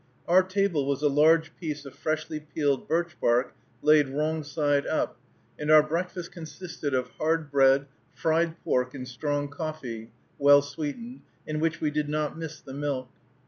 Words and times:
Our 0.27 0.41
table 0.41 0.87
was 0.87 1.03
a 1.03 1.09
large 1.09 1.55
piece 1.57 1.85
of 1.85 1.93
freshly 1.93 2.39
peeled 2.39 2.87
birch 2.87 3.19
bark, 3.19 3.53
laid 3.83 4.09
wrong 4.09 4.41
side 4.41 4.87
up, 4.87 5.15
and 5.59 5.69
our 5.69 5.83
breakfast 5.83 6.31
consisted 6.31 6.95
of 6.95 7.11
hard 7.19 7.51
bread, 7.51 7.85
fried 8.11 8.57
pork, 8.63 8.95
and 8.95 9.07
strong 9.07 9.47
coffee, 9.47 10.09
well 10.39 10.63
sweetened, 10.63 11.21
in 11.45 11.59
which 11.59 11.81
we 11.81 11.91
did 11.91 12.09
not 12.09 12.35
miss 12.35 12.61
the 12.61 12.73
milk. 12.73 13.09